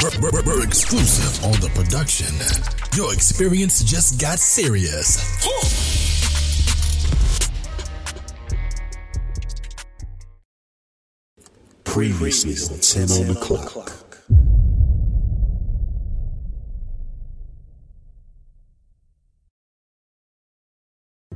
[0.00, 2.34] We're, we're- we're exclusive on the production.
[2.96, 5.18] Your experience just got serious.
[11.84, 13.92] Previously on 10 on the clock.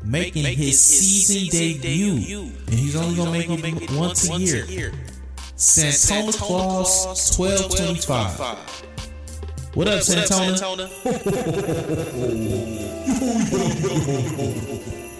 [0.05, 4.65] making his season debut, and he's only gonna make it once a year.
[4.67, 5.16] Santana Claus,
[7.33, 8.39] twelve twenty five.
[9.75, 10.91] What up, Santana?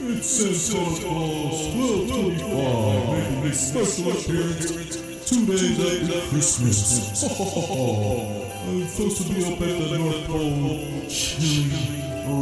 [0.09, 4.71] It's Saint Santa Claus 1225 making a special appearance
[5.29, 7.25] two days after Christmas.
[8.67, 11.73] I'm supposed to be up at the North Pole chilling,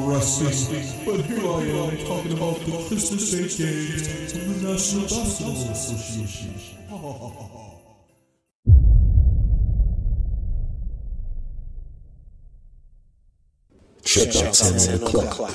[0.06, 5.70] resting, but here I am talking about the Christmas Day games of the National Basketball
[5.73, 6.55] Association.
[14.14, 15.51] Check out 10 on the clock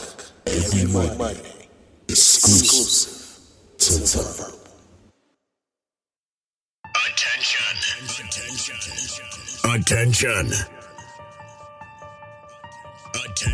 [0.46, 1.70] every Monday.
[2.10, 3.40] Exclusive
[3.78, 4.54] to the Verb.
[9.64, 10.52] Attention.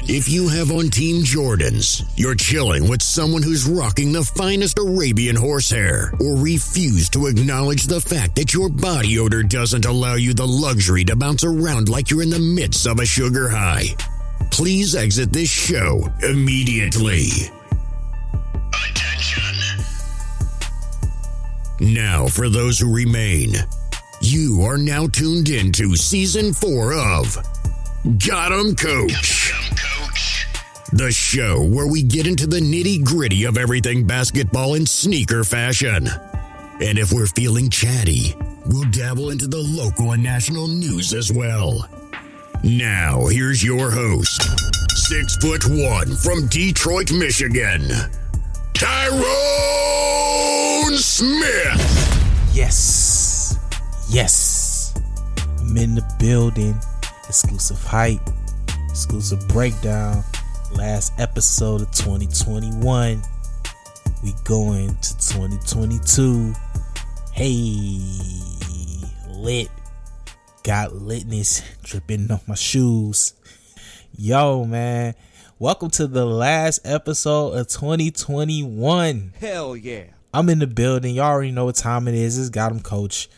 [0.08, 5.36] If you have on Team Jordans, you're chilling with someone who's rocking the finest Arabian
[5.36, 10.48] horsehair, or refuse to acknowledge the fact that your body odor doesn't allow you the
[10.48, 13.96] luxury to bounce around like you're in the midst of a sugar high,
[14.56, 17.28] please exit this show immediately.
[18.90, 19.84] Attention.
[21.82, 23.56] Now, for those who remain,
[24.22, 27.38] you are now tuned in to season four of
[28.26, 29.52] Got 'em Coach.
[30.94, 36.10] The show where we get into the nitty gritty of everything basketball in sneaker fashion.
[36.80, 38.38] And if we're feeling chatty,
[38.68, 41.90] we'll dabble into the local and national news as well.
[42.64, 44.42] Now, here's your host,
[44.98, 47.88] six foot one from Detroit, Michigan,
[48.74, 49.26] Tyrone
[50.98, 52.50] Smith.
[52.54, 53.60] Yes,
[54.10, 54.94] yes.
[55.60, 56.76] I'm in the building.
[57.28, 58.22] Exclusive hype,
[58.90, 60.24] exclusive breakdown.
[60.74, 63.22] Last episode of 2021.
[64.24, 66.54] We going to 2022.
[67.32, 68.00] Hey,
[69.30, 69.70] lit.
[70.66, 73.36] Got litness dripping off my shoes.
[74.18, 75.14] Yo, man.
[75.60, 79.34] Welcome to the last episode of 2021.
[79.40, 80.06] Hell yeah.
[80.34, 81.14] I'm in the building.
[81.14, 82.40] Y'all already know what time it is.
[82.40, 83.30] It's Got 'em Coach.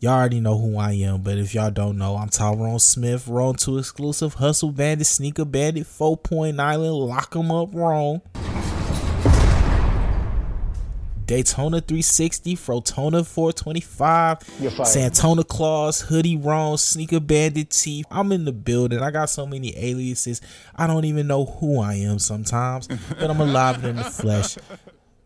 [0.00, 3.52] Y'all already know who I am, but if y'all don't know, I'm Tyrone Smith, Roll
[3.52, 8.22] to exclusive Hustle Bandit, Sneaker Bandit, 4 Point Island, Lock 'em Up Wrong.
[11.32, 14.38] Daytona 360, Frotona 425,
[14.84, 18.04] Santona Claus, Hoodie Wrong, Sneaker Bandit Teeth.
[18.10, 18.98] I'm in the building.
[18.98, 20.42] I got so many aliases.
[20.76, 24.58] I don't even know who I am sometimes, but I'm alive in the flesh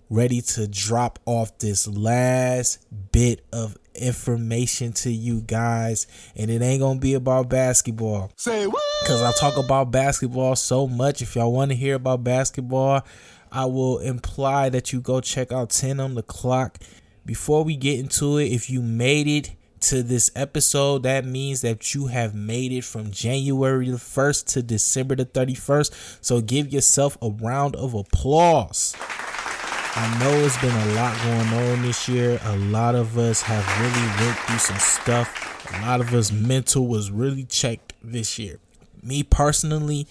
[0.08, 6.06] ready to drop off this last bit of information to you guys
[6.36, 8.82] and it ain't gonna be about basketball Say what?
[9.02, 13.06] because i talk about basketball so much if y'all want to hear about basketball
[13.52, 16.78] i will imply that you go check out 10 on the clock
[17.24, 21.94] before we get into it if you made it to this episode that means that
[21.94, 27.18] you have made it from january the 1st to december the 31st so give yourself
[27.20, 28.94] a round of applause
[29.98, 32.38] I know it's been a lot going on this year.
[32.44, 35.72] A lot of us have really went through some stuff.
[35.74, 38.58] A lot of us mental was really checked this year.
[39.02, 40.06] Me personally,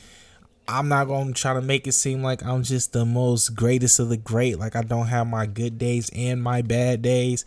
[0.68, 4.10] I'm not to try to make it seem like I'm just the most greatest of
[4.10, 4.58] the great.
[4.58, 7.46] Like I don't have my good days and my bad days.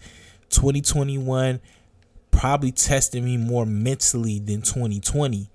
[0.51, 1.61] 2021
[2.31, 5.51] probably tested me more mentally than 2020.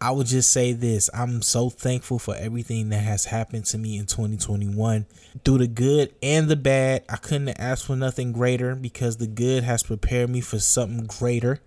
[0.00, 3.98] I would just say this I'm so thankful for everything that has happened to me
[3.98, 5.06] in 2021.
[5.44, 9.64] Through the good and the bad, I couldn't ask for nothing greater because the good
[9.64, 11.60] has prepared me for something greater,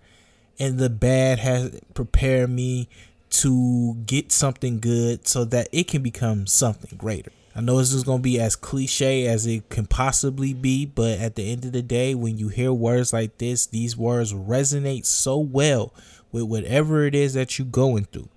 [0.58, 2.88] and the bad has prepared me
[3.32, 7.32] to get something good so that it can become something greater.
[7.54, 11.18] I know this is going to be as cliche as it can possibly be, but
[11.18, 15.06] at the end of the day, when you hear words like this, these words resonate
[15.06, 15.92] so well
[16.30, 18.28] with whatever it is that you're going through.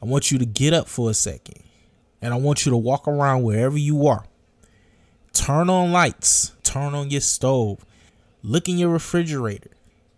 [0.00, 1.62] I want you to get up for a second
[2.20, 4.24] and I want you to walk around wherever you are.
[5.32, 7.84] Turn on lights, turn on your stove,
[8.42, 9.70] look in your refrigerator.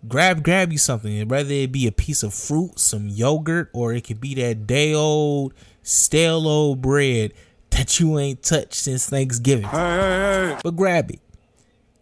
[0.07, 4.05] Grab grab you something, whether it be a piece of fruit, some yogurt, or it
[4.05, 7.33] could be that day old stale old bread
[7.71, 9.65] that you ain't touched since Thanksgiving.
[9.65, 10.61] Hey, hey, hey.
[10.63, 11.21] But grab it.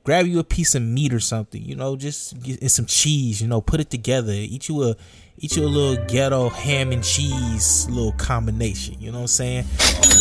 [0.04, 3.40] Grab you a piece of meat or something, you know, just get and some cheese,
[3.40, 4.32] you know, put it together.
[4.32, 4.96] Eat you a
[5.38, 9.64] eat you a little ghetto ham and cheese little combination, you know what I'm saying?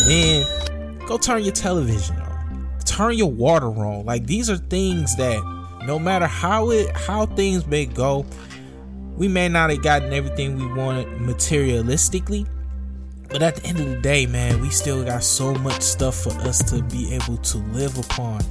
[0.05, 2.69] then go turn your television on.
[2.85, 4.05] Turn your water on.
[4.05, 5.39] Like these are things that
[5.85, 8.25] no matter how it how things may go,
[9.15, 12.47] we may not have gotten everything we wanted materialistically,
[13.29, 16.33] but at the end of the day, man, we still got so much stuff for
[16.41, 18.41] us to be able to live upon.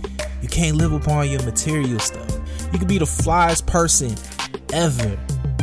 [0.43, 2.31] You can't live upon your material stuff.
[2.73, 4.15] You could be the flyest person
[4.73, 5.19] ever,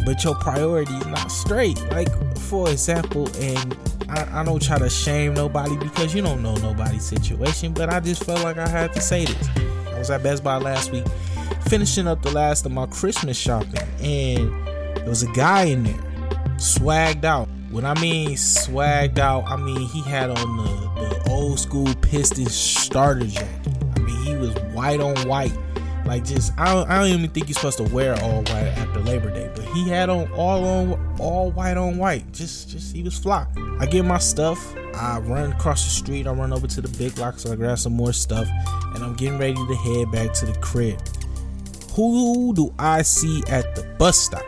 [0.05, 1.81] but your priority is not straight.
[1.89, 3.75] Like, for example, and
[4.09, 7.99] I, I don't try to shame nobody because you don't know nobody's situation, but I
[7.99, 9.49] just felt like I had to say this.
[9.87, 11.05] I was at Best Buy last week,
[11.69, 14.67] finishing up the last of my Christmas shopping, and
[14.97, 15.93] there was a guy in there,
[16.57, 21.59] swagged out when I mean swagged out, I mean he had on the, the old
[21.59, 23.71] school Pistons starter jacket.
[23.95, 25.51] I mean he was white on white.
[26.05, 29.01] Like just I don't, I don't even think you're supposed to wear all white after
[29.01, 32.31] Labor Day, but he had on all on all white on white.
[32.31, 33.45] Just just he was fly.
[33.79, 34.73] I get my stuff.
[34.95, 36.25] I run across the street.
[36.25, 38.47] I run over to the big lock so I grab some more stuff,
[38.95, 40.99] and I'm getting ready to head back to the crib.
[41.97, 44.45] Who do I see at the bus stop?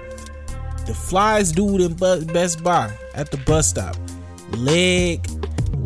[0.89, 3.95] the flies dude in Best Buy at the bus stop,
[4.57, 5.23] leg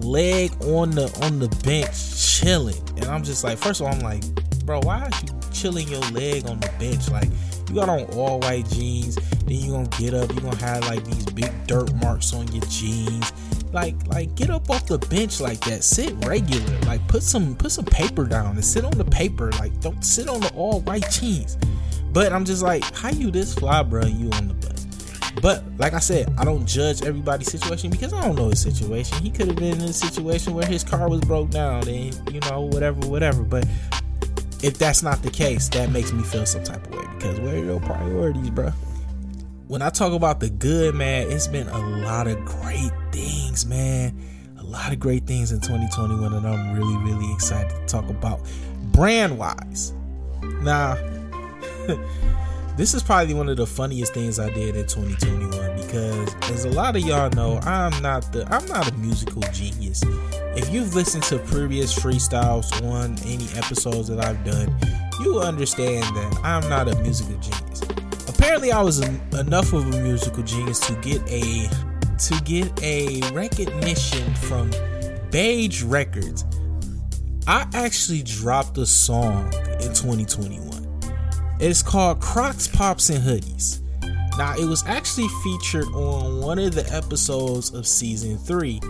[0.02, 1.92] leg on the on the bench
[2.40, 4.24] chilling, and I'm just like, first of all, I'm like,
[4.66, 7.10] bro, why are you chilling your leg on the bench?
[7.10, 7.28] Like,
[7.68, 11.04] you got on all white jeans, then you gonna get up, you gonna have like
[11.04, 13.34] these big dirt marks on your jeans.
[13.74, 15.84] Like, like get up off the bench like that.
[15.84, 16.80] Sit regular.
[16.82, 19.52] Like, put some put some paper down and sit on the paper.
[19.54, 21.58] Like, don't sit on the all white jeans.
[22.12, 24.06] But I'm just like, how you this fly, bro?
[24.06, 24.74] You on the bus?
[25.42, 29.18] but like I said, I don't judge everybody's situation because I don't know his situation.
[29.22, 32.40] He could have been in a situation where his car was broke down and you
[32.42, 33.44] know whatever, whatever.
[33.44, 33.66] But
[34.62, 37.56] if that's not the case, that makes me feel some type of way because where
[37.56, 38.70] are your priorities, bro?
[39.68, 42.92] When I talk about the good, man, it's been a lot of great
[43.24, 44.18] things, man.
[44.60, 48.42] A lot of great things in 2021 that I'm really, really excited to talk about
[48.92, 49.94] brand wise.
[50.62, 50.96] Now,
[52.78, 56.70] this is probably one of the funniest things I did in 2021 because as a
[56.70, 60.02] lot of y'all know, I'm not the I'm not a musical genius.
[60.56, 64.74] If you've listened to previous freestyles on any episodes that I've done,
[65.22, 67.82] you understand that I'm not a musical genius.
[68.28, 71.70] Apparently I was a, enough of a musical genius to get a
[72.28, 74.72] to get a recognition from
[75.32, 76.46] Beige Records.
[77.48, 80.74] I actually dropped a song in 2021
[81.60, 83.80] it's called Crocs, Pops, and Hoodies.
[84.38, 88.82] Now, it was actually featured on one of the episodes of season three.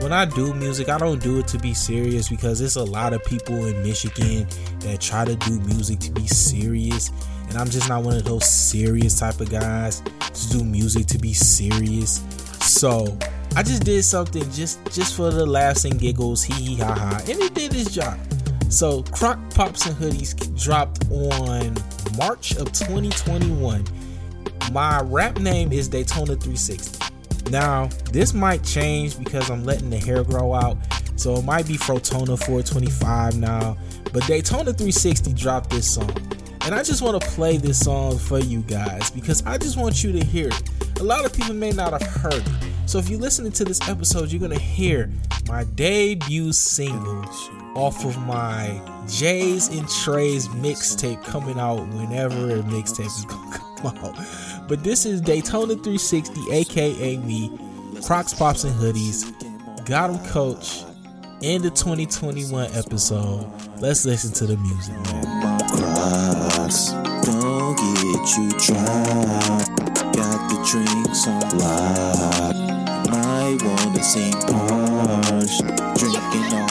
[0.00, 3.12] When I do music, I don't do it to be serious because there's a lot
[3.12, 4.46] of people in Michigan
[4.80, 7.10] that try to do music to be serious.
[7.48, 11.18] And I'm just not one of those serious type of guys to do music to
[11.18, 12.22] be serious.
[12.72, 13.16] So
[13.54, 17.20] I just did something just just for the laughs and giggles, hee hee ha ha,
[17.28, 18.18] and it did its job.
[18.70, 21.76] So Croc Pops and Hoodies dropped on
[22.16, 23.84] March of 2021.
[24.72, 27.50] My rap name is Daytona 360.
[27.50, 30.78] Now, this might change because I'm letting the hair grow out.
[31.16, 33.76] So it might be Frotona 425 now.
[34.14, 36.10] But Daytona 360 dropped this song.
[36.62, 40.02] And I just want to play this song for you guys because I just want
[40.02, 40.71] you to hear it.
[41.02, 42.48] A lot of people may not have heard it.
[42.86, 45.10] So if you're listening to this episode, you're gonna hear
[45.48, 47.24] my debut single
[47.74, 53.96] off of my J's and Trey's mixtape coming out whenever a mixtape is gonna come
[53.98, 54.68] out.
[54.68, 57.50] But this is Daytona 360, aka me,
[58.06, 59.84] Crocs, Pops, and Hoodies.
[59.84, 60.84] Got 'em coach
[61.40, 63.50] in the 2021 episode.
[63.80, 65.58] Let's listen to the music, man.
[65.68, 66.92] Crocs,
[67.26, 69.41] don't get you dry.
[70.64, 72.54] Drinks on lock.
[73.10, 75.58] Might wanna sing parch.
[75.98, 76.61] Drinking on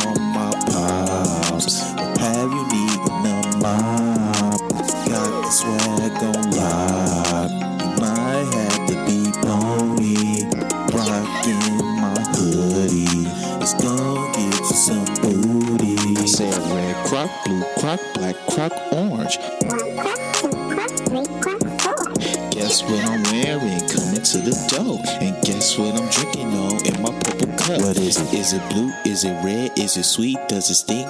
[28.12, 28.34] is it?
[28.34, 28.92] Is it blue?
[29.06, 29.80] Is it red?
[29.80, 30.38] Is it sweet?
[30.50, 31.08] Does it stink?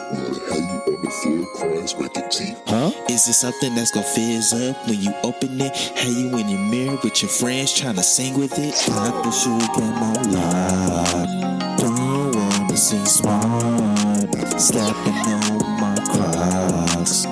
[2.67, 2.91] Huh?
[3.09, 5.75] Is it something that's gonna fizz up when you open it?
[5.97, 8.75] How you in your mirror with your friends trying to sing with it?
[8.87, 11.79] Got the sugar on lock.
[11.79, 14.61] Don't wanna seem smart.
[14.61, 17.30] Slapping on my crocs.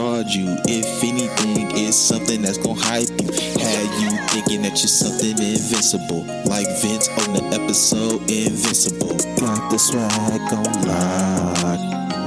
[0.00, 0.56] Cause you.
[0.66, 3.28] If anything, it's something that's gonna hype you.
[3.60, 6.24] Had you thinking that you're something invincible.
[6.48, 9.16] Like Vince on the episode Invincible.
[9.36, 11.80] Got the swag on lock.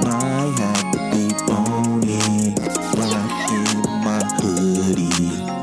[0.06, 2.54] Might have to be bony.
[2.94, 5.10] Rocking my hoodie.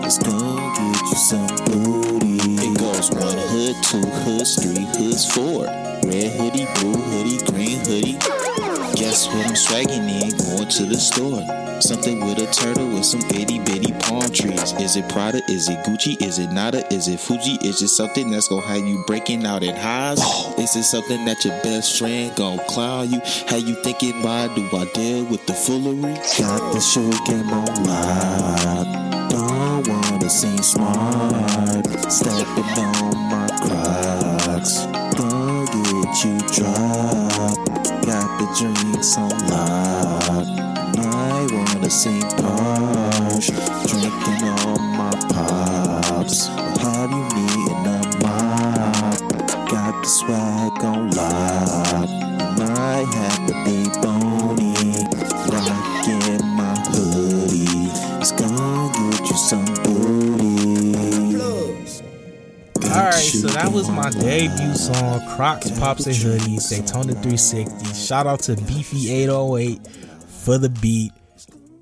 [0.06, 2.38] It's gonna get you some booty.
[2.60, 5.66] It goes one hood, two hoods, three hoods, four.
[6.04, 8.31] Red hoodie, blue hoodie, green hoodie.
[9.32, 10.38] What I'm swagging in?
[10.38, 11.42] Going to the store.
[11.82, 14.74] Something with a turtle with some itty bitty palm trees.
[14.74, 15.42] Is it Prada?
[15.48, 16.22] Is it Gucci?
[16.22, 16.86] Is it Nada?
[16.94, 17.58] Is it Fuji?
[17.66, 20.20] Is it something that's gonna have you breaking out in highs?
[20.22, 20.54] Oh.
[20.58, 23.22] Is it something that your best friend gonna clown you?
[23.48, 26.14] How you thinking, why do I deal with the foolery?
[26.38, 29.30] Got the sugar game on lock.
[29.32, 31.88] Don't wanna seem smart.
[32.12, 34.86] Stepping on my crocs.
[35.16, 37.71] Don't get you dropped.
[38.42, 40.48] The drinks on lock.
[40.98, 43.50] I wanna seem posh.
[43.86, 46.61] Drinking all my pops.
[63.12, 67.94] Right, so that was my debut song, Crocs, Pops, and Hoodies, Daytona 360.
[67.94, 69.88] Shout out to Beefy 808
[70.28, 71.12] for the beat.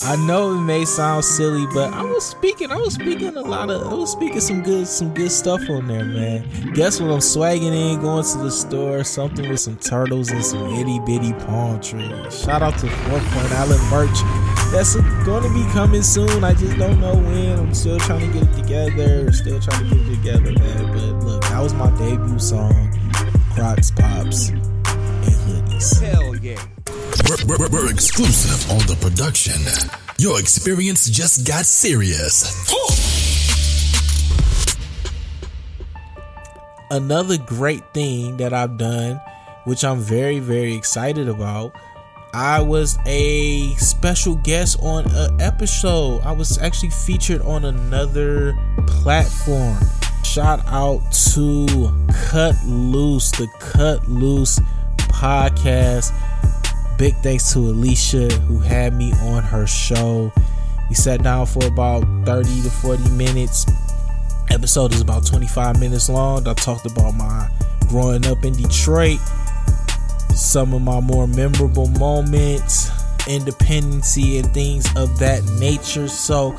[0.00, 3.68] I know it may sound silly, but I was speaking, I was speaking a lot
[3.68, 6.72] of, I was speaking some good, some good stuff on there, man.
[6.72, 7.10] Guess what?
[7.10, 11.32] I'm swagging in, going to the store, something with some turtles and some itty bitty
[11.44, 12.40] palm trees.
[12.40, 14.47] Shout out to Four Point Island merch.
[14.70, 16.44] That's going to be coming soon.
[16.44, 17.58] I just don't know when.
[17.58, 19.32] I'm still trying to get it together.
[19.32, 20.92] Still trying to get it together, man.
[20.92, 22.92] But look, that was my debut song,
[23.54, 26.00] Crocs, Pops, and Hoodies.
[26.00, 26.62] Hell yeah.
[27.28, 29.60] We're, we're, we're exclusive on the production.
[30.18, 32.68] Your experience just got serious.
[36.90, 39.20] another great thing that I've done,
[39.64, 41.74] which I'm very, very excited about.
[42.34, 46.20] I was a special guest on an episode.
[46.22, 48.56] I was actually featured on another
[48.86, 49.78] platform.
[50.24, 51.00] Shout out
[51.32, 51.90] to
[52.28, 54.58] Cut Loose, the Cut Loose
[54.96, 56.12] podcast.
[56.98, 60.32] Big thanks to Alicia who had me on her show.
[60.88, 63.66] We sat down for about 30 to 40 minutes
[64.50, 66.46] episode is about 25 minutes long.
[66.46, 67.48] I talked about my
[67.88, 69.18] growing up in Detroit,
[70.38, 72.90] some of my more memorable moments,
[73.26, 76.06] independency, and things of that nature.
[76.06, 76.56] So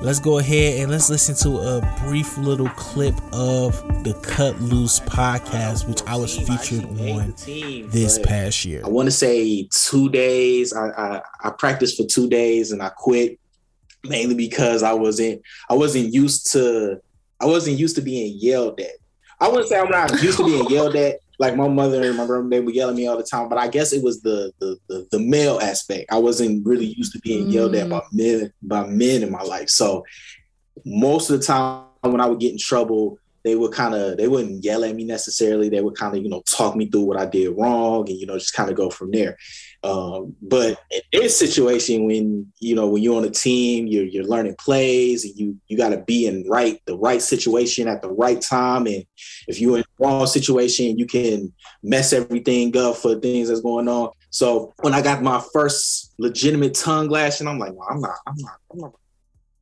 [0.00, 4.98] let's go ahead and let's listen to a brief little clip of the Cut Loose
[5.00, 7.32] podcast, which I was featured on
[7.90, 8.82] this past year.
[8.84, 10.72] I want to say two days.
[10.72, 13.38] I, I I practiced for two days and I quit
[14.02, 17.00] mainly because I wasn't I wasn't used to
[17.40, 18.90] I wasn't used to being yelled at.
[19.40, 21.21] I wouldn't say I'm not used to being yelled at.
[21.42, 23.48] Like my mother and my grandma, they would yell at me all the time.
[23.48, 26.12] But I guess it was the the the, the male aspect.
[26.12, 27.90] I wasn't really used to being yelled at mm.
[27.90, 29.68] by men by men in my life.
[29.68, 30.04] So
[30.84, 34.28] most of the time when I would get in trouble, they would kind of they
[34.28, 35.68] wouldn't yell at me necessarily.
[35.68, 38.26] They would kind of you know talk me through what I did wrong and you
[38.26, 39.36] know just kind of go from there.
[39.84, 44.24] Um, but in this situation, when you know when you're on a team, you're you're
[44.24, 48.10] learning plays, and you you got to be in right the right situation at the
[48.10, 48.86] right time.
[48.86, 49.04] And
[49.48, 53.88] if you're in the wrong situation, you can mess everything up for things that's going
[53.88, 54.10] on.
[54.30, 58.36] So when I got my first legitimate tongue lashing, I'm like, no, I'm not, I'm
[58.38, 58.92] not, I'm not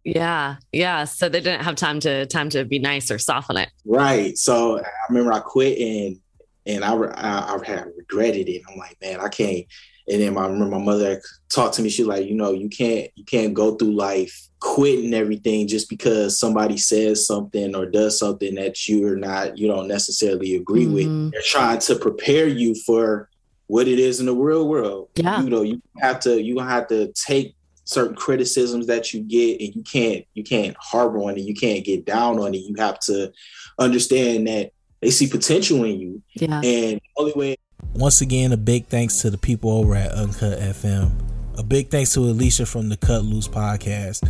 [0.04, 1.04] yeah, yeah.
[1.04, 3.70] So they didn't have time to time to be nice or soften it.
[3.84, 4.36] Right.
[4.36, 6.20] So I remember I quit and
[6.66, 8.62] and I I, I had regretted it.
[8.68, 9.66] I'm like, man, I can't.
[10.10, 11.88] And then I remember my mother talked to me.
[11.88, 16.38] She's like, you know, you can't you can't go through life quitting everything just because
[16.38, 20.94] somebody says something or does something that you're not you don't necessarily agree mm-hmm.
[20.94, 21.32] with.
[21.32, 23.28] They're trying to prepare you for
[23.68, 25.08] what it is in the real world.
[25.14, 25.40] Yeah.
[25.42, 29.74] You know, you have to you have to take certain criticisms that you get and
[29.74, 33.00] you can't you can't harbor on it you can't get down on it you have
[33.00, 33.32] to
[33.80, 37.56] understand that they see potential in you yeah and only way
[37.94, 41.10] once again a big thanks to the people over at uncut fm
[41.58, 44.28] a big thanks to alicia from the cut loose podcast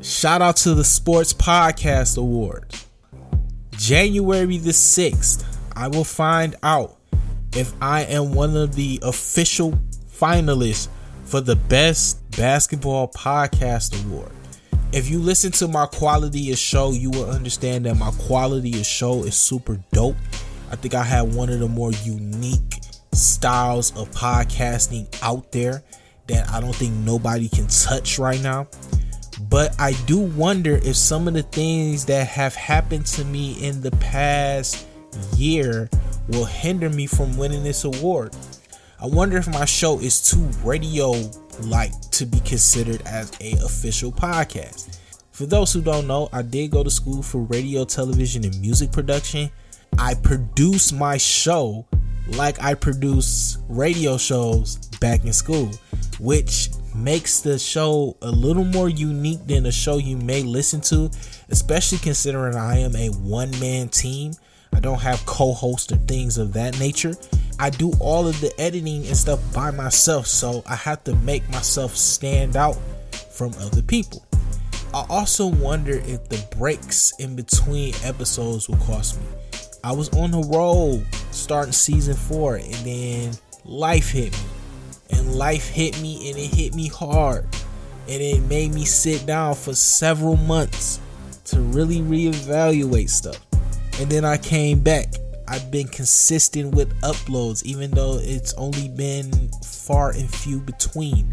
[0.00, 2.74] shout out to the sports podcast award
[3.72, 5.44] january the 6th
[5.76, 6.96] i will find out
[7.54, 9.72] if i am one of the official
[10.10, 10.88] finalists
[11.30, 14.32] for the Best Basketball Podcast Award.
[14.92, 18.84] If you listen to my quality of show, you will understand that my quality of
[18.84, 20.16] show is super dope.
[20.70, 22.80] I think I have one of the more unique
[23.12, 25.82] styles of podcasting out there
[26.28, 28.68] that I don't think nobody can touch right now.
[29.48, 33.80] But I do wonder if some of the things that have happened to me in
[33.80, 34.86] the past
[35.36, 35.88] year
[36.28, 38.36] will hinder me from winning this award.
[39.00, 41.14] I wonder if my show is too radio
[41.62, 44.98] like to be considered as a official podcast.
[45.32, 48.92] For those who don't know, I did go to school for radio, television, and music
[48.92, 49.50] production.
[50.00, 51.86] I produce my show
[52.28, 55.70] like I produce radio shows back in school,
[56.18, 61.10] which makes the show a little more unique than a show you may listen to,
[61.50, 64.32] especially considering I am a one man team.
[64.72, 67.14] I don't have co hosts or things of that nature.
[67.58, 71.46] I do all of the editing and stuff by myself, so I have to make
[71.50, 72.78] myself stand out
[73.32, 74.24] from other people.
[74.94, 79.26] I also wonder if the breaks in between episodes will cost me.
[79.82, 83.32] I was on the road starting season four, and then
[83.64, 84.38] life hit me.
[85.10, 87.44] And life hit me, and it hit me hard.
[88.08, 91.00] And it made me sit down for several months
[91.46, 93.40] to really reevaluate stuff.
[94.00, 95.14] And then I came back
[95.50, 101.28] I've been consistent with uploads, even though it's only been far and few between.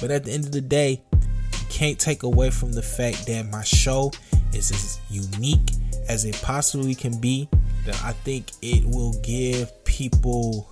[0.00, 3.50] But at the end of the day, you can't take away from the fact that
[3.50, 4.12] my show
[4.54, 5.72] is as unique
[6.08, 7.48] as it possibly can be.
[7.86, 10.68] That I think it will give people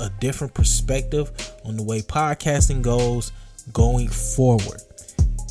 [0.00, 1.30] a different perspective
[1.64, 3.32] on the way podcasting goes
[3.72, 4.80] going forward.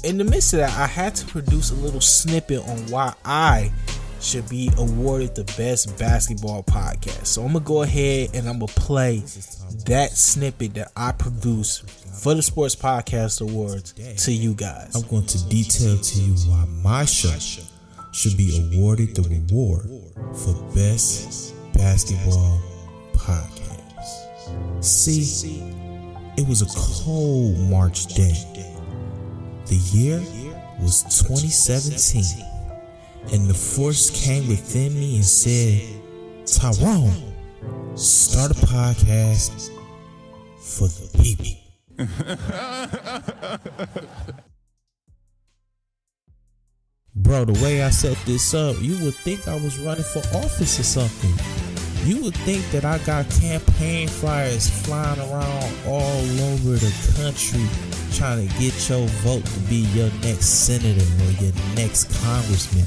[0.03, 3.71] In the midst of that, I had to produce a little snippet on why I
[4.21, 7.25] should be awarded the best basketball podcast.
[7.27, 9.19] So I'm gonna go ahead and I'm gonna play
[9.85, 11.89] that snippet that I produced
[12.21, 13.93] for the Sports Podcast Awards
[14.25, 14.95] to you guys.
[14.95, 17.37] I'm going to detail to you why my show
[18.11, 22.59] should be awarded the reward for best basketball
[23.13, 24.83] podcast.
[24.83, 25.61] See,
[26.37, 28.33] it was a cold March day.
[29.65, 30.19] The year
[30.79, 32.45] was 2017
[33.33, 35.81] and the force came within me and said,
[36.45, 37.33] Tyrone,
[37.95, 39.71] start a podcast
[40.59, 41.51] for the people.
[47.17, 50.77] Bro, the way I set this up, you would think I was running for office
[50.77, 51.31] or something.
[52.05, 57.65] You would think that I got campaign flyers flying around all over the country
[58.11, 62.85] trying to get your vote to be your next senator or your next congressman.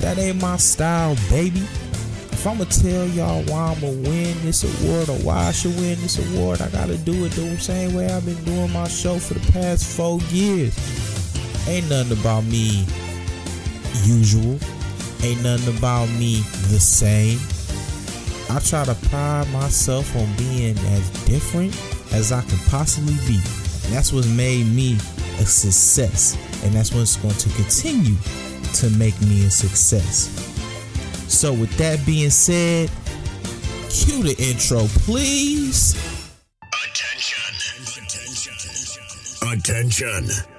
[0.00, 1.60] That ain't my style, baby.
[2.30, 6.18] If I'ma tell y'all why I'ma win this award or why I should win this
[6.18, 9.52] award, I gotta do it the same way I've been doing my show for the
[9.52, 10.76] past four years.
[11.66, 12.86] Ain't nothing about me
[14.04, 14.58] usual.
[15.22, 17.38] Ain't nothing about me the same.
[18.50, 21.74] I try to pride myself on being as different
[22.12, 23.40] as I can possibly be.
[23.84, 24.94] And that's what made me
[25.38, 26.36] a success.
[26.64, 28.16] And that's what's going to continue
[28.74, 30.28] to make me a success.
[31.28, 32.90] So, with that being said,
[33.90, 35.94] cue the intro, please.
[36.84, 37.54] Attention.
[39.42, 40.22] Attention.
[40.22, 40.57] Attention.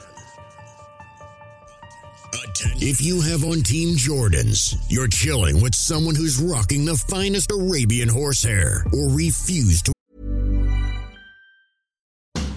[2.81, 8.07] If you have on Team Jordans, you're chilling with someone who's rocking the finest Arabian
[8.07, 9.91] horsehair, or refuse to.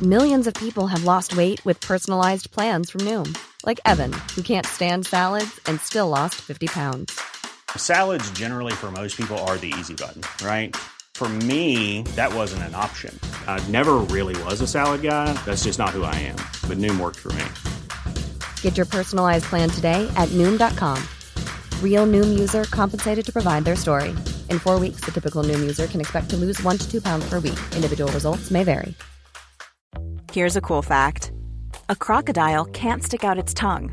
[0.00, 4.64] Millions of people have lost weight with personalized plans from Noom, like Evan, who can't
[4.64, 7.20] stand salads and still lost 50 pounds.
[7.76, 10.76] Salads, generally, for most people, are the easy button, right?
[11.14, 13.18] For me, that wasn't an option.
[13.48, 15.32] I never really was a salad guy.
[15.46, 16.36] That's just not who I am.
[16.68, 17.44] But Noom worked for me.
[18.62, 20.98] Get your personalized plan today at Noom.com.
[21.80, 24.10] Real Noom user compensated to provide their story.
[24.50, 27.28] In four weeks, the typical Noom user can expect to lose one to two pounds
[27.28, 27.60] per week.
[27.76, 28.94] Individual results may vary.
[30.32, 31.32] Here's a cool fact
[31.88, 33.92] a crocodile can't stick out its tongue.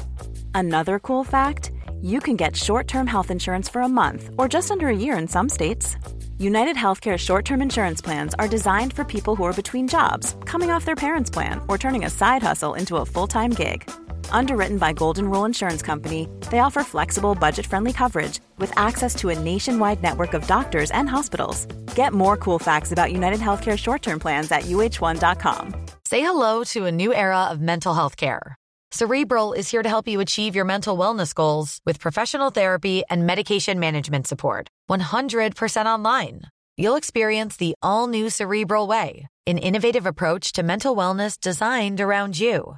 [0.56, 4.72] Another cool fact you can get short term health insurance for a month or just
[4.72, 5.98] under a year in some states.
[6.38, 10.72] United Healthcare short term insurance plans are designed for people who are between jobs, coming
[10.72, 13.90] off their parents' plan, or turning a side hustle into a full time gig.
[14.32, 19.30] Underwritten by Golden Rule Insurance Company, they offer flexible, budget friendly coverage with access to
[19.30, 21.66] a nationwide network of doctors and hospitals.
[21.96, 25.76] Get more cool facts about United Healthcare short term plans at uh1.com.
[26.06, 28.56] Say hello to a new era of mental health care.
[28.92, 33.28] Cerebral is here to help you achieve your mental wellness goals with professional therapy and
[33.28, 34.68] medication management support.
[34.90, 36.42] 100% online.
[36.76, 42.40] You'll experience the all new Cerebral Way, an innovative approach to mental wellness designed around
[42.40, 42.78] you.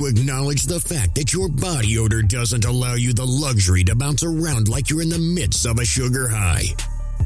[0.00, 4.68] Acknowledge the fact that your body odor doesn't allow you the luxury to bounce around
[4.68, 6.74] like you're in the midst of a sugar high.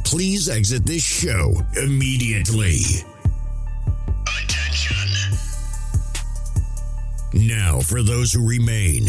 [0.07, 2.79] Please exit this show immediately.
[4.23, 4.97] Attention.
[7.35, 9.09] Now, for those who remain,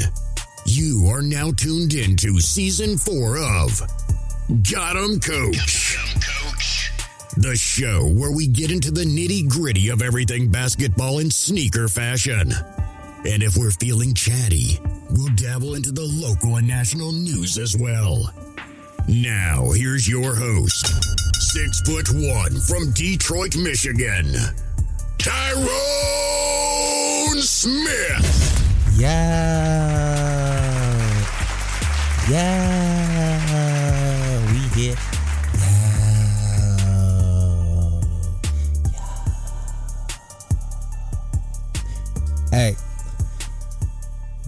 [0.66, 3.80] you are now tuned in to season four of
[4.70, 6.00] Got 'em Coach.
[7.38, 12.52] The show where we get into the nitty gritty of everything basketball in sneaker fashion.
[13.24, 14.80] And if we're feeling chatty,
[15.12, 18.34] we'll dabble into the local and national news as well.
[19.10, 20.86] Now, here's your host,
[21.42, 24.36] six foot one from Detroit, Michigan,
[25.18, 25.72] Tyrone
[27.42, 28.92] Smith.
[28.98, 29.18] Yeah.
[32.30, 33.32] Yeah.
[34.52, 34.98] We here.
[42.52, 42.76] Hey,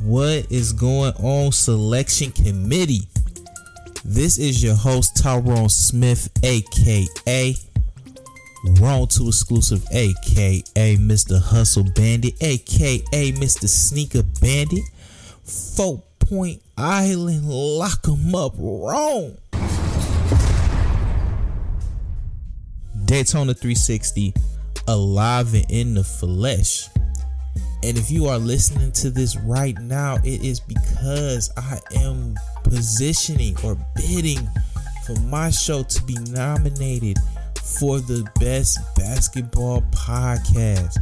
[0.03, 3.07] what is going on, selection committee?
[4.11, 7.55] This is your host, Tyrone Smith, aka
[8.79, 10.63] Wrong to Exclusive, aka
[10.97, 11.39] Mr.
[11.39, 13.69] Hustle Bandit, aka Mr.
[13.69, 14.83] Sneaker Bandit.
[15.43, 19.37] Four Point Island, lock 'em up wrong.
[23.05, 24.33] Daytona 360,
[24.87, 26.89] alive and in the flesh.
[27.83, 33.55] And if you are listening to this right now, it is because I am positioning
[33.63, 34.47] or bidding
[35.05, 37.17] for my show to be nominated
[37.63, 40.97] for the best basketball podcast.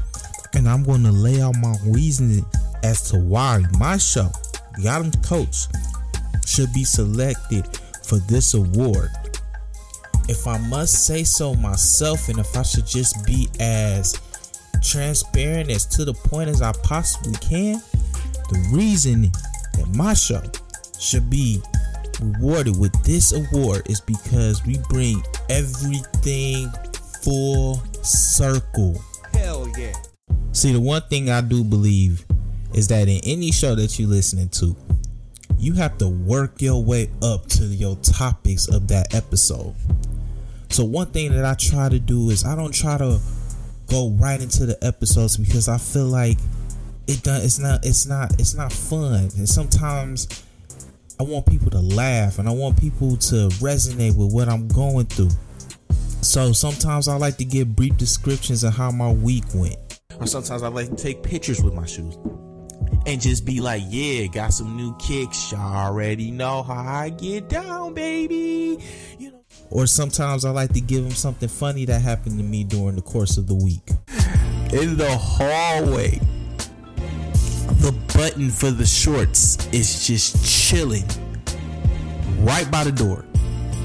[0.54, 2.46] And I'm going to lay out my reasoning
[2.84, 4.30] as to why my show,
[4.84, 5.68] Got 'em Coach,
[6.46, 7.68] should be selected
[8.04, 9.10] for this award.
[10.30, 14.20] If I must say so myself, and if I should just be as
[14.82, 17.82] transparent as to the point as I possibly can,
[18.50, 19.32] the reason
[19.74, 20.42] that my show
[21.00, 21.62] should be
[22.20, 26.70] rewarded with this award is because we bring everything
[27.24, 29.00] full circle.
[29.34, 29.94] Hell yeah.
[30.52, 32.26] See, the one thing I do believe
[32.74, 34.76] is that in any show that you're listening to,
[35.58, 39.74] you have to work your way up to your topics of that episode.
[40.70, 43.20] So one thing that I try to do is I don't try to
[43.88, 46.38] go right into the episodes because I feel like
[47.08, 49.30] it it's not it's not it's not fun.
[49.38, 50.44] And sometimes
[51.20, 55.08] I want people to laugh and I want people to resonate with what I'm going
[55.08, 55.32] through.
[56.22, 59.78] So sometimes I like to give brief descriptions of how my week went.
[60.20, 62.18] Or sometimes I like to take pictures with my shoes
[63.06, 65.52] and just be like, yeah, got some new kicks.
[65.52, 68.84] Y'all already know how I get down, baby.
[69.18, 69.37] You know.
[69.70, 73.02] Or sometimes I like to give them something funny that happened to me during the
[73.02, 73.90] course of the week.
[74.72, 76.20] In the hallway,
[77.82, 81.06] the button for the shorts is just chilling
[82.40, 83.26] right by the door.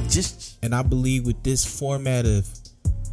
[0.09, 2.47] Just and I believe with this format of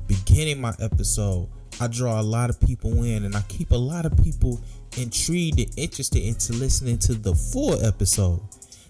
[0.08, 1.48] beginning my episode,
[1.82, 4.62] I draw a lot of people in and I keep a lot of people
[4.98, 8.42] intrigued and interested into listening to the full episode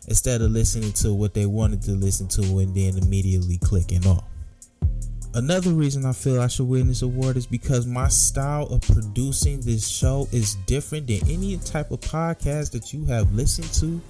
[0.10, 4.24] instead of listening to what they wanted to listen to and then immediately clicking off.
[5.36, 9.62] Another reason I feel I should win this award is because my style of producing
[9.62, 14.02] this show is different than any type of podcast that you have listened to,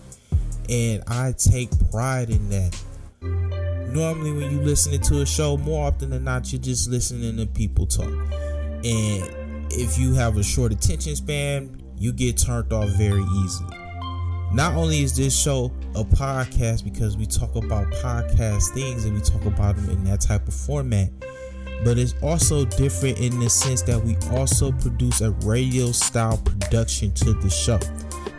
[0.69, 2.81] and I take pride in that.
[3.91, 7.45] Normally, when you listening to a show, more often than not, you're just listening to
[7.47, 8.07] people talk.
[8.07, 13.88] And if you have a short attention span, you get turned off very easily.
[14.51, 19.21] Not only is this show a podcast because we talk about podcast things and we
[19.21, 21.09] talk about them in that type of format,
[21.83, 27.11] but it's also different in the sense that we also produce a radio style production
[27.13, 27.79] to the show.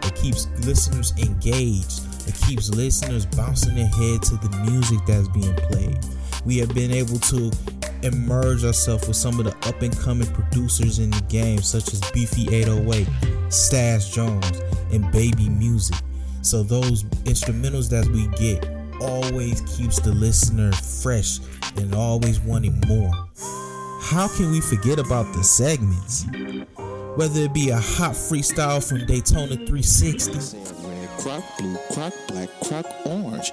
[0.03, 5.55] It keeps listeners engaged, it keeps listeners bouncing their head to the music that's being
[5.55, 5.99] played.
[6.45, 7.53] We have been able to
[8.03, 12.01] emerge ourselves with some of the up and coming producers in the game, such as
[12.13, 13.07] Beefy 808,
[13.51, 14.61] Stash Jones,
[14.93, 15.97] and Baby Music.
[16.43, 18.69] So those instrumentals that we get
[19.01, 21.39] always keeps the listener fresh
[21.77, 23.13] and always wanting more.
[24.03, 26.27] How can we forget about the segments?
[27.17, 30.59] Whether it be a hot freestyle from Daytona 360,
[31.19, 33.53] Croc blue, croc black, croc orange.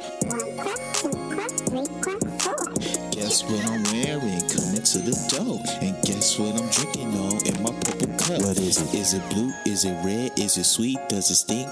[3.27, 4.39] Guess what I'm wearing?
[4.47, 5.59] Coming to the dough.
[5.81, 8.39] And guess what I'm drinking on in my purple cup?
[8.39, 8.95] What is it?
[8.95, 9.51] Is it blue?
[9.65, 10.31] Is it red?
[10.39, 10.97] Is it sweet?
[11.09, 11.67] Does it stink?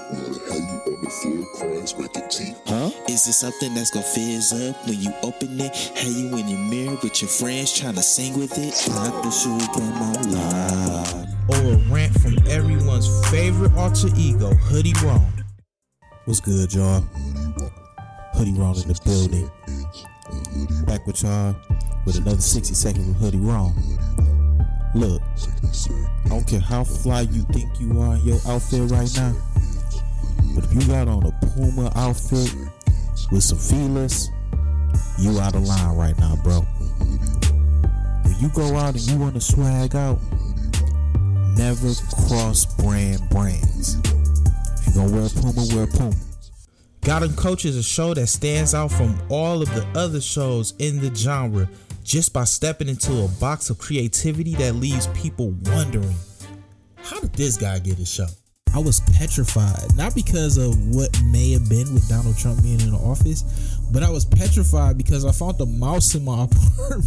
[2.66, 2.90] Huh?
[3.08, 5.74] Is it something that's gonna fizz up when you open it?
[5.74, 8.76] Hey, you in your mirror with your friends trying to sing with it?
[8.90, 9.96] Not the sugar come
[10.28, 11.26] alive.
[11.48, 15.32] or a rant from everyone's favorite alter ego, Hoodie Wrong.
[16.26, 17.00] What's good, y'all?
[18.34, 19.50] Hoodie Wrong in the building.
[20.86, 21.54] Back with y'all
[22.04, 23.74] with another 60 seconds of Hoodie Wrong.
[24.94, 25.20] Look,
[26.24, 29.34] I don't care how fly you think you are in your outfit right now,
[30.54, 32.54] but if you got on a Puma outfit
[33.30, 34.30] with some feelers,
[35.18, 36.60] you out of line right now, bro.
[38.22, 40.18] When you go out and you want to swag out,
[41.56, 41.92] never
[42.26, 43.96] cross brand brands.
[44.80, 46.25] If you're gonna wear Puma, wear Puma.
[47.08, 51.00] 'Em Coach is a show that stands out from all of the other shows in
[51.00, 51.68] the genre
[52.02, 56.14] just by stepping into a box of creativity that leaves people wondering
[56.96, 58.26] how did this guy get his show?
[58.74, 62.90] I was petrified, not because of what may have been with Donald Trump being in
[62.90, 63.42] the office,
[63.92, 67.06] but I was petrified because I found a mouse in my apartment.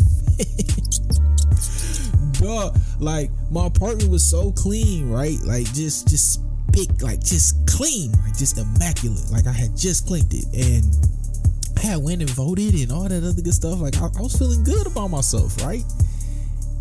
[2.39, 5.37] Duh, like my apartment was so clean, right?
[5.43, 9.29] Like just, just big, like just clean, like just immaculate.
[9.31, 10.85] Like I had just cleaned it and
[11.77, 13.79] I had went and voted and all that other good stuff.
[13.79, 15.83] Like I, I was feeling good about myself, right?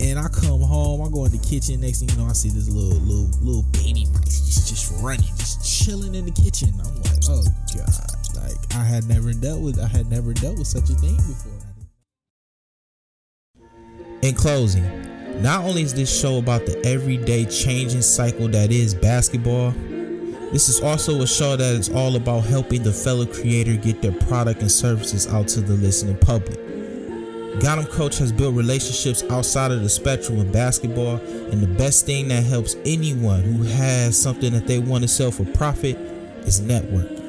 [0.00, 1.80] And I come home, I go in the kitchen.
[1.80, 5.64] Next thing you know, I see this little little little baby just just running, just
[5.64, 6.70] chilling in the kitchen.
[6.78, 7.42] I'm like, oh
[7.74, 8.18] god!
[8.36, 11.52] Like I had never dealt with, I had never dealt with such a thing before.
[14.22, 14.84] In closing,
[15.40, 19.70] not only is this show about the everyday changing cycle that is basketball,
[20.52, 24.12] this is also a show that is all about helping the fellow creator get their
[24.12, 26.58] product and services out to the listening public.
[27.60, 31.20] Got 'em Coach has built relationships outside of the spectrum of basketball,
[31.50, 35.30] and the best thing that helps anyone who has something that they want to sell
[35.30, 35.98] for profit
[36.46, 37.22] is networking.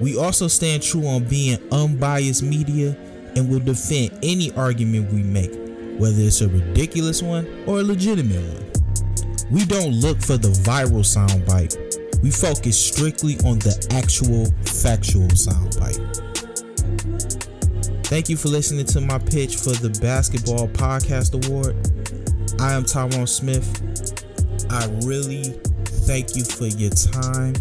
[0.00, 2.96] We also stand true on being unbiased media
[3.34, 5.52] and will defend any argument we make,
[5.98, 8.72] whether it's a ridiculous one or a legitimate one.
[9.50, 12.22] We don't look for the viral soundbite.
[12.22, 16.02] We focus strictly on the actual factual soundbite.
[18.06, 21.74] Thank you for listening to my pitch for the Basketball Podcast Award.
[22.60, 23.66] I am Tyrone Smith.
[24.70, 25.42] I really
[26.06, 27.54] thank you for your time,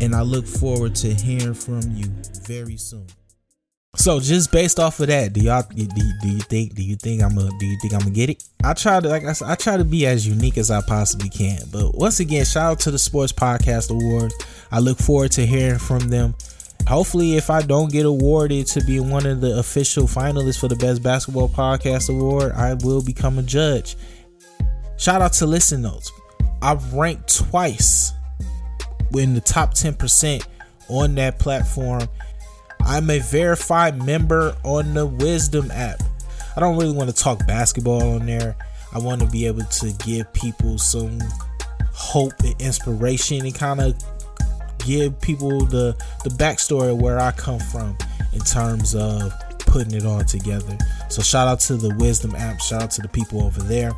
[0.00, 2.06] and I look forward to hearing from you
[2.46, 3.06] very soon.
[4.08, 7.22] So just based off of that, do y'all do, do you think do you think
[7.22, 8.42] I'm a do you think I'm gonna get it?
[8.64, 11.28] I try to like I said, I try to be as unique as I possibly
[11.28, 11.58] can.
[11.70, 14.34] But once again, shout out to the Sports Podcast Awards.
[14.72, 16.34] I look forward to hearing from them.
[16.86, 20.76] Hopefully, if I don't get awarded to be one of the official finalists for the
[20.76, 23.98] Best Basketball Podcast Award, I will become a judge.
[24.96, 26.10] Shout out to Listen Notes.
[26.62, 28.14] I've ranked twice
[29.14, 30.46] in the top 10%
[30.88, 32.08] on that platform.
[32.88, 36.02] I'm a verified member on the Wisdom app.
[36.56, 38.56] I don't really want to talk basketball on there.
[38.94, 41.18] I want to be able to give people some
[41.92, 43.94] hope and inspiration and kind of
[44.78, 47.94] give people the the backstory of where I come from
[48.32, 50.78] in terms of putting it all together.
[51.10, 52.60] So shout out to the Wisdom app.
[52.60, 53.92] Shout out to the people over there.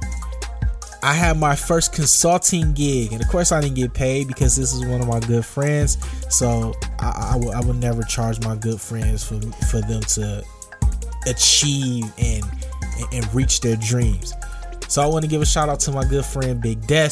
[1.03, 4.73] I had my first consulting gig, and of course, I didn't get paid because this
[4.73, 5.97] is one of my good friends.
[6.29, 10.45] So I, I, w- I would never charge my good friends for for them to
[11.27, 12.45] achieve and,
[13.13, 14.35] and reach their dreams.
[14.89, 17.11] So I want to give a shout out to my good friend Big Des,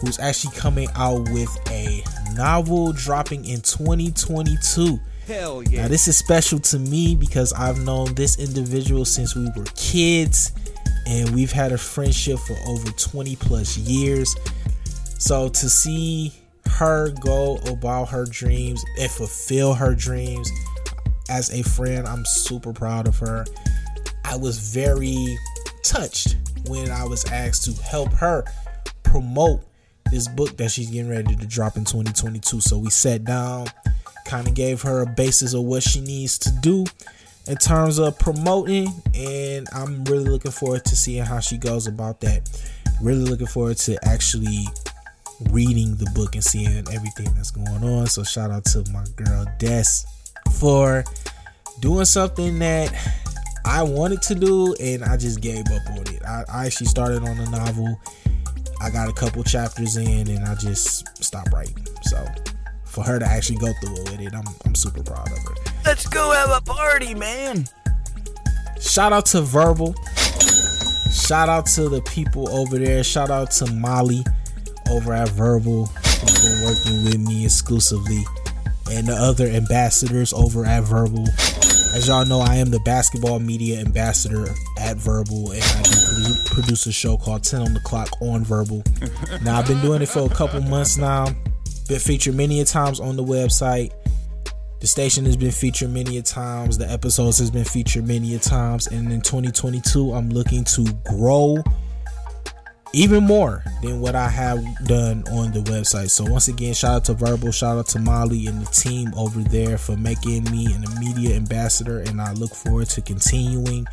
[0.00, 2.02] who's actually coming out with a
[2.34, 4.98] novel dropping in 2022.
[5.26, 5.82] Hell yeah!
[5.82, 10.52] Now this is special to me because I've known this individual since we were kids
[11.06, 14.34] and we've had a friendship for over 20 plus years.
[15.18, 16.32] So to see
[16.66, 20.50] her go about her dreams and fulfill her dreams
[21.28, 23.44] as a friend, I'm super proud of her.
[24.24, 25.36] I was very
[25.82, 26.36] touched
[26.66, 28.44] when I was asked to help her
[29.02, 29.62] promote
[30.10, 32.60] this book that she's getting ready to drop in 2022.
[32.60, 33.66] So we sat down,
[34.26, 36.84] kind of gave her a basis of what she needs to do
[37.46, 42.20] in terms of promoting and i'm really looking forward to seeing how she goes about
[42.20, 42.48] that.
[43.02, 44.64] Really looking forward to actually
[45.50, 48.06] reading the book and seeing everything that's going on.
[48.06, 50.06] So shout out to my girl des
[50.58, 51.04] for
[51.80, 52.94] doing something that
[53.64, 56.22] i wanted to do and i just gave up on it.
[56.24, 58.00] I, I actually started on a novel.
[58.80, 62.24] I got a couple chapters in and i just stopped writing so
[62.94, 65.54] for her to actually go through it with it i'm, I'm super proud of her
[65.84, 67.66] Let's go have a party, man.
[68.80, 69.94] Shout out to Verbal.
[71.12, 73.04] Shout out to the people over there.
[73.04, 74.24] Shout out to Molly
[74.90, 78.24] over at Verbal who's been working with me exclusively.
[78.90, 81.28] And the other ambassadors over at Verbal.
[81.94, 84.46] As y'all know, I am the basketball media ambassador
[84.80, 88.82] at Verbal, and I do produce a show called 10 on the Clock on Verbal.
[89.42, 91.26] Now, I've been doing it for a couple months now.
[91.88, 93.92] Been featured many a times on the website.
[94.80, 96.78] The station has been featured many a times.
[96.78, 98.86] The episodes has been featured many a times.
[98.86, 101.62] And in 2022, I'm looking to grow
[102.94, 106.10] even more than what I have done on the website.
[106.10, 109.40] So once again, shout out to Verbal, shout out to Molly and the team over
[109.40, 112.00] there for making me an media ambassador.
[112.00, 113.86] And I look forward to continuing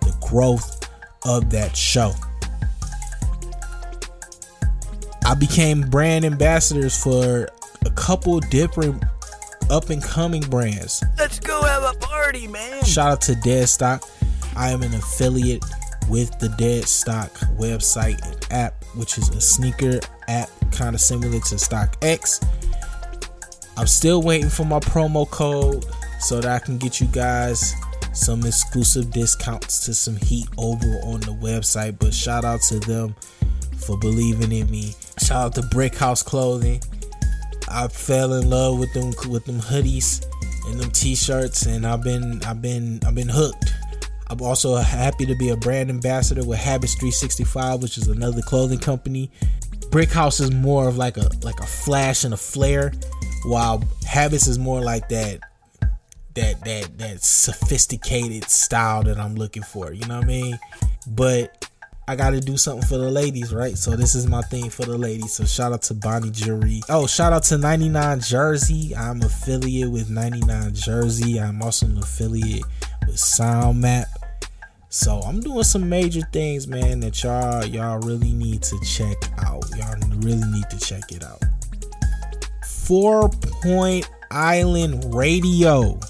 [0.00, 0.88] the growth
[1.24, 2.12] of that show.
[5.30, 7.48] I became brand ambassadors for
[7.86, 9.04] a couple different
[9.70, 11.04] up and coming brands.
[11.18, 12.82] Let's go have a party, man.
[12.82, 14.02] Shout out to Dead Stock.
[14.56, 15.64] I am an affiliate
[16.08, 21.38] with the Dead Stock website and app, which is a sneaker app kind of similar
[21.38, 22.44] to StockX.
[23.76, 25.86] I'm still waiting for my promo code
[26.18, 27.72] so that I can get you guys
[28.12, 32.00] some exclusive discounts to some heat over on the website.
[32.00, 33.14] But shout out to them
[33.78, 34.96] for believing in me.
[35.30, 36.82] Shout out to Brick House Clothing.
[37.68, 40.26] I fell in love with them with them hoodies
[40.66, 43.72] and them t-shirts and I've been I've been I've been hooked.
[44.26, 48.80] I'm also happy to be a brand ambassador with Habits 365, which is another clothing
[48.80, 49.30] company.
[49.92, 52.92] Brick House is more of like a like a flash and a flare,
[53.44, 55.38] while Habits is more like that
[56.34, 59.92] that that that sophisticated style that I'm looking for.
[59.92, 60.58] You know what I mean?
[61.06, 61.69] But
[62.10, 63.78] I got to do something for the ladies, right?
[63.78, 65.34] So this is my thing for the ladies.
[65.34, 66.80] So shout out to Bonnie Jury.
[66.88, 68.96] Oh, shout out to 99 Jersey.
[68.96, 71.38] I'm affiliate with 99 Jersey.
[71.38, 72.64] I'm also an affiliate
[73.06, 74.06] with SoundMap.
[74.88, 79.62] So I'm doing some major things, man, that y'all y'all really need to check out.
[79.76, 81.44] Y'all really need to check it out.
[82.66, 83.28] Four
[83.62, 86.00] Point Island Radio,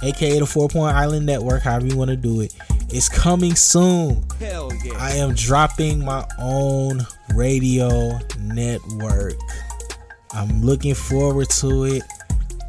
[0.00, 2.54] aka the Four Point Island Network, however you want to do it
[2.92, 4.24] is coming soon.
[4.38, 4.94] Hell yeah.
[4.98, 9.34] I am dropping my own radio network.
[10.32, 12.02] I'm looking forward to it.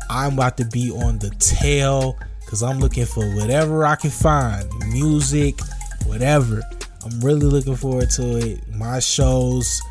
[0.10, 4.68] I'm about to be on the tail because I'm looking for whatever I can find
[4.88, 5.60] music,
[6.06, 6.64] whatever.
[7.06, 8.68] I'm really looking forward to it.
[8.76, 9.82] My shows,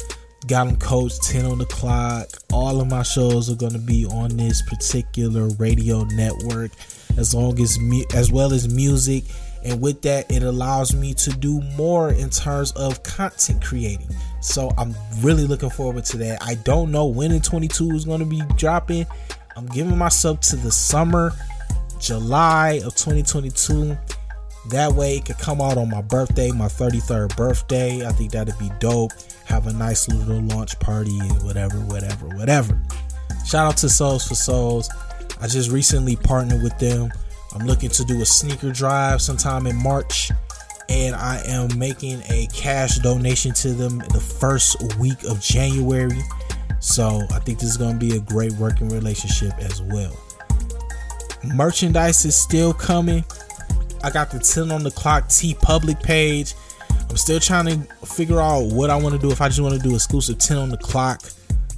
[0.46, 2.28] Got 'em Coach 10 on the clock.
[2.52, 6.70] All of my shows are going to be on this particular radio network.
[7.16, 9.24] as long as me as well as music
[9.64, 14.08] and with that it allows me to do more in terms of content creating.
[14.40, 16.42] So i'm really looking forward to that.
[16.42, 19.06] I don't know when in 22 is going to be dropping.
[19.56, 21.32] I'm giving myself to the summer
[21.98, 23.98] july of 2022
[24.70, 28.06] that way it could come out on my birthday my 33rd birthday.
[28.06, 29.12] I think that'd be dope.
[29.46, 32.80] Have a nice little launch party and whatever whatever whatever.
[33.46, 34.88] Shout out to Soles4Souls.
[35.40, 37.10] I just recently partnered with them
[37.54, 40.30] I'm looking to do a sneaker drive sometime in March,
[40.88, 46.20] and I am making a cash donation to them the first week of January.
[46.80, 50.16] So I think this is going to be a great working relationship as well.
[51.42, 53.24] Merchandise is still coming.
[54.02, 56.54] I got the 10 on the clock TeePublic page.
[57.08, 59.30] I'm still trying to figure out what I want to do.
[59.30, 61.22] If I just want to do exclusive 10 on the clock,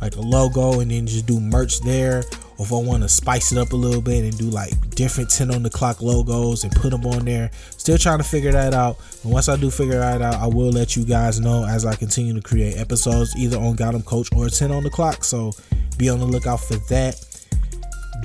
[0.01, 2.25] like a logo, and then just do merch there,
[2.61, 5.31] or if I want to spice it up a little bit and do like different
[5.31, 7.51] 10 on the clock logos and put them on there.
[7.71, 8.99] Still trying to figure that out.
[9.25, 11.95] And once I do figure that out, I will let you guys know as I
[11.95, 15.25] continue to create episodes either on Got 'em Coach or 10 on the clock.
[15.25, 15.53] So
[15.97, 17.19] be on the lookout for that.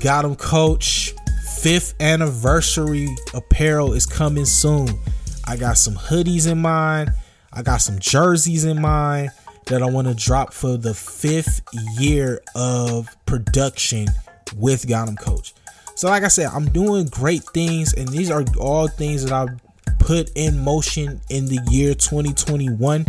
[0.01, 1.15] Got 'em Coach
[1.61, 4.99] fifth anniversary apparel is coming soon.
[5.45, 7.13] I got some hoodies in mind.
[7.53, 9.29] I got some jerseys in mind
[9.67, 11.61] that I want to drop for the fifth
[11.97, 14.07] year of production
[14.55, 15.53] with Got 'em Coach.
[15.95, 19.57] So, like I said, I'm doing great things, and these are all things that I've
[19.99, 23.05] put in motion in the year 2021.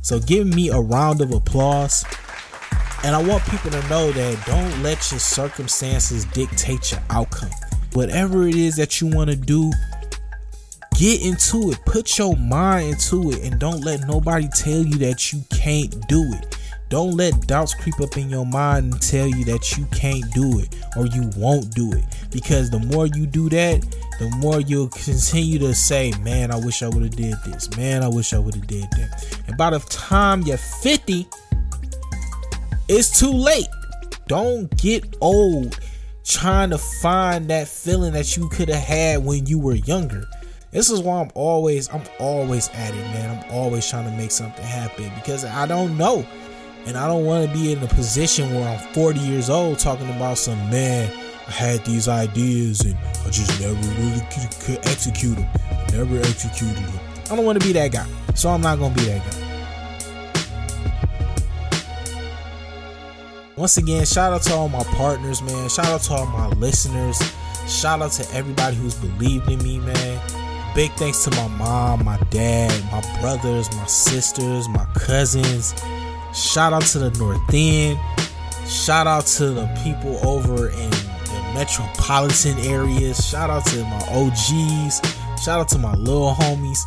[0.00, 2.04] So, give me a round of applause.
[3.02, 7.50] And I want people to know that don't let your circumstances dictate your outcome.
[7.92, 9.72] Whatever it is that you want to do,
[10.98, 11.78] get into it.
[11.86, 16.22] Put your mind into it, and don't let nobody tell you that you can't do
[16.34, 16.56] it.
[16.90, 20.58] Don't let doubts creep up in your mind and tell you that you can't do
[20.58, 22.04] it or you won't do it.
[22.32, 23.80] Because the more you do that,
[24.18, 27.74] the more you'll continue to say, Man, I wish I would have did this.
[27.76, 29.40] Man, I wish I would have did that.
[29.46, 31.28] And by the time you're 50,
[32.88, 33.68] it's too late.
[34.26, 35.78] Don't get old
[36.24, 40.26] trying to find that feeling that you could have had when you were younger.
[40.72, 43.38] This is why I'm always I'm always at it, man.
[43.38, 46.26] I'm always trying to make something happen because I don't know.
[46.86, 50.08] And I don't want to be in a position where I'm 40 years old talking
[50.10, 51.12] about some man.
[51.46, 55.48] I had these ideas and I just never really could, execute them.
[55.92, 57.00] Never executed them.
[57.30, 58.06] I don't want to be that guy.
[58.34, 59.50] So I'm not to be that guy.
[63.56, 65.68] Once again, shout out to all my partners, man.
[65.68, 67.20] Shout out to all my listeners.
[67.68, 70.20] Shout out to everybody who's believed in me, man.
[70.74, 75.74] Big thanks to my mom, my dad, my brothers, my sisters, my cousins.
[76.32, 77.98] Shout out to the North End.
[78.66, 83.28] Shout out to the people over in the metropolitan areas.
[83.28, 85.00] Shout out to my OGs.
[85.42, 86.78] Shout out to my little homies.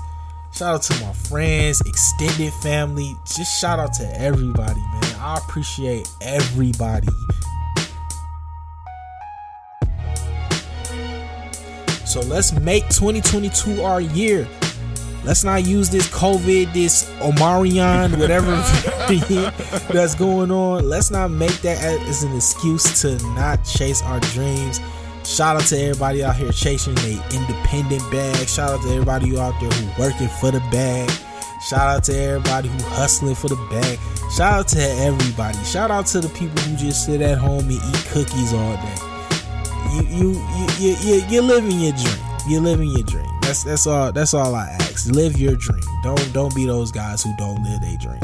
[0.53, 3.15] Shout out to my friends, extended family.
[3.25, 5.15] Just shout out to everybody, man.
[5.19, 7.07] I appreciate everybody.
[12.05, 14.47] So let's make 2022 our year.
[15.25, 18.51] Let's not use this COVID, this Omarion, whatever
[19.93, 20.89] that's going on.
[20.89, 24.81] Let's not make that as an excuse to not chase our dreams.
[25.25, 28.47] Shout out to everybody out here chasing a independent bag.
[28.49, 31.09] Shout out to everybody out there who working for the bag.
[31.65, 33.97] Shout out to everybody who hustling for the bag.
[34.35, 35.57] Shout out to everybody.
[35.63, 38.97] Shout out to the people who just sit at home and eat cookies all day.
[39.93, 42.25] You you you you, you you're living your dream.
[42.49, 43.32] You're living your dream.
[43.43, 45.11] That's that's all that's all I ask.
[45.11, 45.83] Live your dream.
[46.01, 48.21] Don't don't be those guys who don't live their dream.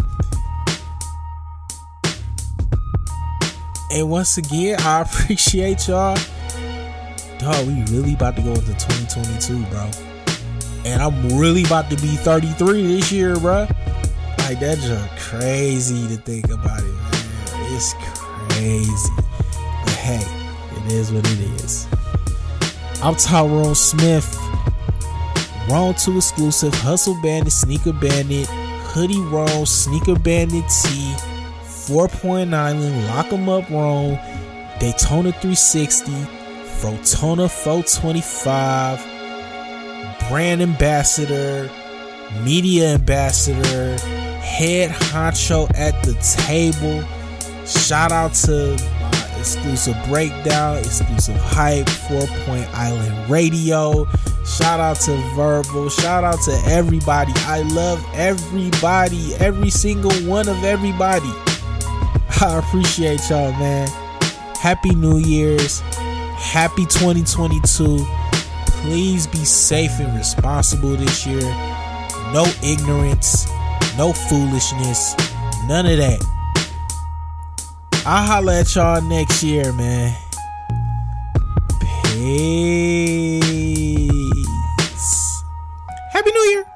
[3.91, 6.17] And once again, I appreciate y'all.
[7.37, 9.89] Dog, we really about to go into 2022, bro.
[10.85, 13.67] And I'm really about to be 33 this year, bro.
[14.39, 14.87] Like that's
[15.29, 17.75] crazy to think about it, man.
[17.75, 19.13] It's crazy.
[19.83, 20.25] But hey,
[20.77, 21.87] it is what it is.
[23.03, 24.48] I'm Tyrone Smith.
[25.69, 31.13] Wrong 2 exclusive, Hustle Bandit, Sneaker Bandit, Hoodie Wrong, Sneaker Bandit T,
[31.63, 34.17] 4.9 Island, Lock 'em Up Wrong,
[34.79, 36.11] Daytona 360,
[36.79, 38.99] Frotona 425,
[40.29, 41.69] Brand Ambassador,
[42.43, 43.97] Media Ambassador,
[44.41, 46.13] Head Honcho at the
[46.47, 47.03] Table.
[47.65, 48.73] Shout out to
[49.37, 54.07] exclusive breakdown, exclusive hype, 4 Point Island Radio.
[54.45, 55.89] Shout out to Verbal.
[55.89, 57.33] Shout out to everybody.
[57.37, 61.29] I love everybody, every single one of everybody.
[62.41, 63.87] I appreciate y'all, man.
[64.59, 65.81] Happy New Year's.
[66.39, 68.05] Happy 2022.
[68.81, 71.41] please be safe and responsible this year.
[72.33, 73.47] No ignorance,
[73.97, 75.15] no foolishness,
[75.67, 76.21] none of that.
[78.05, 80.15] I'll holla at y'all next year, man.
[82.03, 83.98] Peace.
[86.19, 86.68] Happy New Year.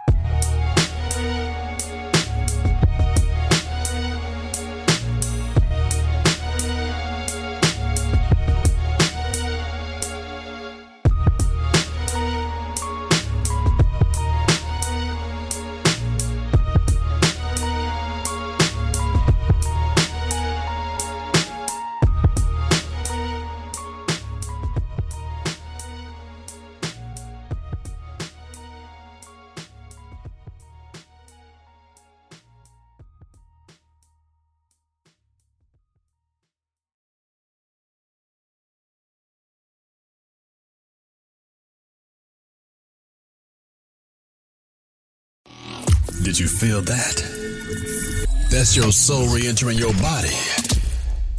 [46.34, 48.26] Did you feel that?
[48.50, 50.34] That's your soul re entering your body.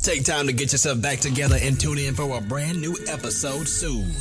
[0.00, 3.66] Take time to get yourself back together and tune in for a brand new episode
[3.66, 4.12] soon.